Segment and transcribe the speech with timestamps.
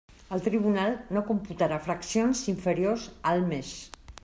[0.35, 3.79] El tribunal no computarà fraccions inferiors al mes.